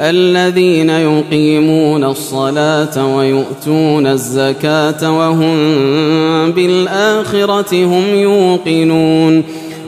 [0.00, 5.56] الذين يقيمون الصلاة ويؤتون الزكاة وهم
[6.52, 9.42] بالآخرة هم يوقنون.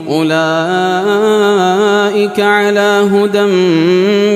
[0.09, 0.29] أولئك
[2.39, 3.43] على هدى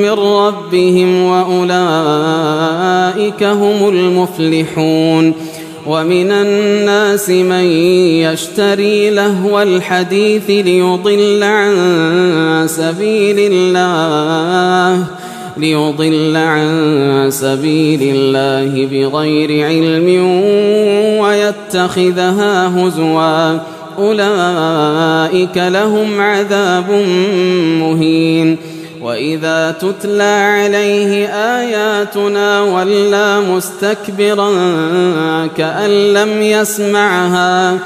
[0.01, 1.83] من ربهم وأولئك
[3.43, 5.33] هم المفلحون.
[5.87, 7.63] ومن الناس من
[8.21, 11.73] يشتري لهو الحديث ليضل عن
[12.67, 15.20] سبيل الله.
[15.61, 20.07] ليضل عن سبيل الله بغير علم
[21.21, 23.57] ويتخذها هزوا.
[23.97, 26.91] أولئك لهم عذاب
[27.79, 28.57] مهين.
[29.01, 34.51] وإذا تتلى عليه آياتنا ولى مستكبرا
[35.57, 37.77] كأن لم يسمعها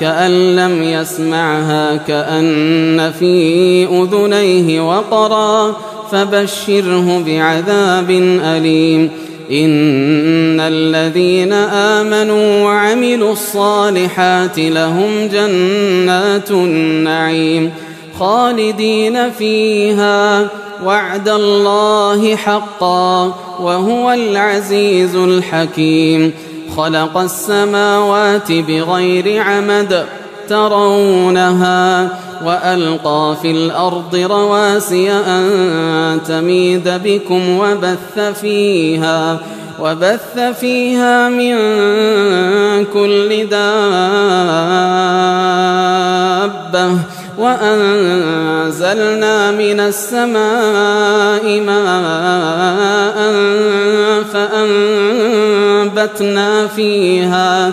[0.00, 5.76] كأن لم يسمعها كأن في أذنيه وقرا.
[6.14, 8.10] فبشره بعذاب
[8.44, 9.10] أليم.
[9.50, 17.72] إن الذين آمنوا وعملوا الصالحات لهم جنات النعيم
[18.18, 20.48] خالدين فيها.
[20.84, 26.32] وعد الله حقا وهو العزيز الحكيم.
[26.76, 30.06] خلق السماوات بغير عمد
[30.48, 32.08] ترونها
[32.44, 39.38] وألقى في الأرض رواسي أن تميد بكم وبث فيها
[39.80, 41.54] وبث فيها من
[42.84, 43.64] كل دابة
[47.38, 53.14] وأنزلنا من السماء ماء
[55.94, 57.72] فأنبتنا فيها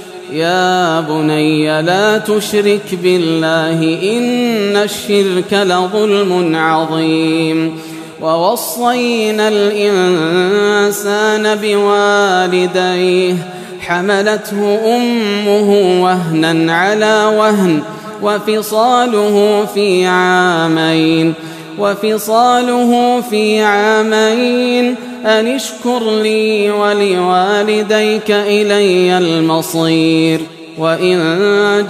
[0.31, 7.79] يا بني لا تشرك بالله إن الشرك لظلم عظيم.
[8.21, 13.35] ووصينا الإنسان بوالديه
[13.79, 17.81] حملته أمه وهنا على وهن
[18.23, 21.33] وفصاله في عامين
[21.79, 24.95] وفصاله في عامين.
[25.25, 30.41] أن اشكر لي ولوالديك إلي المصير
[30.77, 31.17] وإن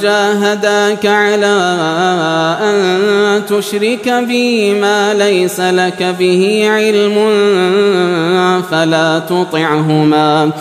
[0.01, 1.77] جاهداك على
[2.61, 7.15] أن تشرك بي ما ليس لك به علم
[8.71, 10.51] فلا تطعهما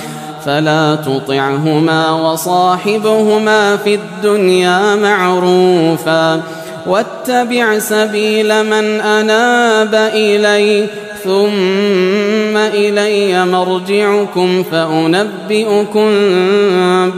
[0.45, 6.43] فلا تطعهما وصاحبهما في الدنيا معروفا.
[6.87, 10.87] واتبع سبيل من أناب إلي
[11.25, 16.11] ثم إلي مرجعكم فأنبئكم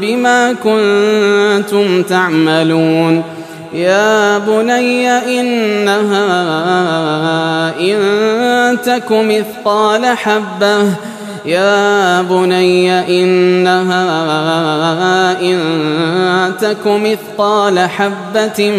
[0.00, 3.22] بما كنتم تعملون.
[3.74, 5.08] يا بني
[5.40, 6.20] إنها
[7.80, 10.82] إن تك مثقال حبة.
[11.44, 14.02] يا بني إنها
[15.40, 15.58] إن
[16.60, 18.70] تك مثقال حبة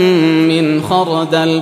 [0.47, 1.61] من خردل.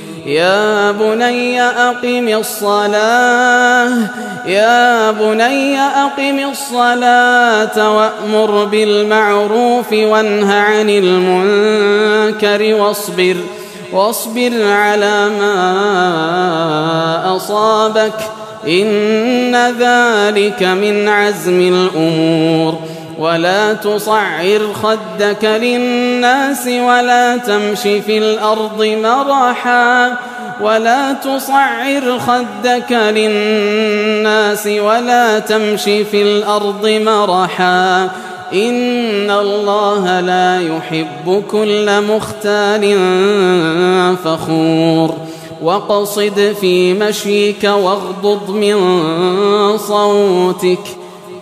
[0.25, 3.89] يا بني أقم الصلاة
[4.45, 13.35] يا بني أقم الصلاة وأمر بالمعروف وانه عن المنكر واصبر
[13.93, 15.55] واصبر على ما
[17.35, 18.13] أصابك
[18.67, 22.79] إن ذلك من عزم الأمور.
[23.21, 30.17] ولا تصعر خدك للناس ولا تمش في الأرض مرحا
[30.61, 38.03] ولا تصعر خدك للناس ولا تمش في الأرض مرحا
[38.53, 42.97] إن الله لا يحب كل مختال
[44.23, 45.17] فخور
[45.61, 48.77] واقصد في مشيك واغضض من
[49.77, 51.00] صوتك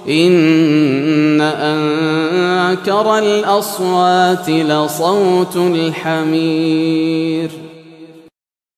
[0.10, 7.50] إن أنكر الأصوات لصوت الحمير